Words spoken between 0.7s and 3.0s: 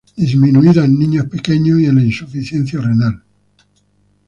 en niños pequeños y en la insuficiencia